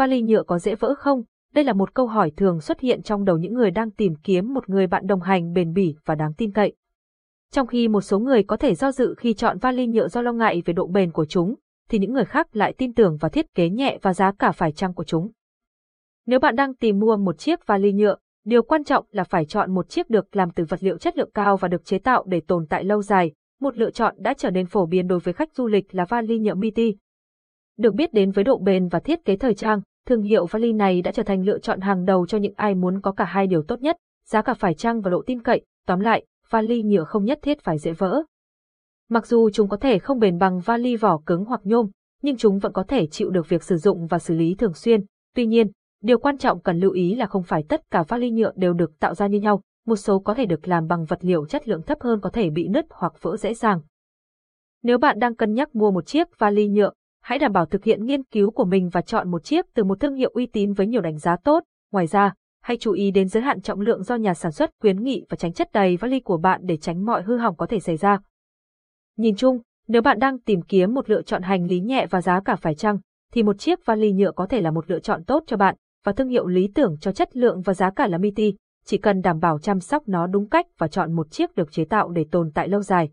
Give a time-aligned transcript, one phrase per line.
[0.00, 1.22] vali nhựa có dễ vỡ không?
[1.54, 4.54] Đây là một câu hỏi thường xuất hiện trong đầu những người đang tìm kiếm
[4.54, 6.72] một người bạn đồng hành bền bỉ và đáng tin cậy.
[7.52, 10.32] Trong khi một số người có thể do dự khi chọn vali nhựa do lo
[10.32, 11.54] ngại về độ bền của chúng,
[11.88, 14.72] thì những người khác lại tin tưởng vào thiết kế nhẹ và giá cả phải
[14.72, 15.30] chăng của chúng.
[16.26, 19.74] Nếu bạn đang tìm mua một chiếc vali nhựa, điều quan trọng là phải chọn
[19.74, 22.40] một chiếc được làm từ vật liệu chất lượng cao và được chế tạo để
[22.40, 23.32] tồn tại lâu dài.
[23.60, 26.38] Một lựa chọn đã trở nên phổ biến đối với khách du lịch là vali
[26.38, 26.96] nhựa Miti.
[27.78, 31.02] Được biết đến với độ bền và thiết kế thời trang, thương hiệu vali này
[31.02, 33.62] đã trở thành lựa chọn hàng đầu cho những ai muốn có cả hai điều
[33.62, 35.62] tốt nhất, giá cả phải chăng và độ tin cậy.
[35.86, 38.22] Tóm lại, vali nhựa không nhất thiết phải dễ vỡ.
[39.08, 41.90] Mặc dù chúng có thể không bền bằng vali vỏ cứng hoặc nhôm,
[42.22, 45.04] nhưng chúng vẫn có thể chịu được việc sử dụng và xử lý thường xuyên.
[45.34, 45.70] Tuy nhiên,
[46.02, 48.98] điều quan trọng cần lưu ý là không phải tất cả vali nhựa đều được
[48.98, 51.82] tạo ra như nhau, một số có thể được làm bằng vật liệu chất lượng
[51.82, 53.80] thấp hơn có thể bị nứt hoặc vỡ dễ dàng.
[54.82, 58.04] Nếu bạn đang cân nhắc mua một chiếc vali nhựa, hãy đảm bảo thực hiện
[58.04, 60.86] nghiên cứu của mình và chọn một chiếc từ một thương hiệu uy tín với
[60.86, 61.64] nhiều đánh giá tốt.
[61.92, 65.02] Ngoài ra, hãy chú ý đến giới hạn trọng lượng do nhà sản xuất khuyến
[65.02, 67.80] nghị và tránh chất đầy vali của bạn để tránh mọi hư hỏng có thể
[67.80, 68.18] xảy ra.
[69.16, 72.40] Nhìn chung, nếu bạn đang tìm kiếm một lựa chọn hành lý nhẹ và giá
[72.40, 72.98] cả phải chăng,
[73.32, 76.12] thì một chiếc vali nhựa có thể là một lựa chọn tốt cho bạn, và
[76.12, 78.54] thương hiệu lý tưởng cho chất lượng và giá cả là Miti,
[78.84, 81.84] chỉ cần đảm bảo chăm sóc nó đúng cách và chọn một chiếc được chế
[81.84, 83.10] tạo để tồn tại lâu dài.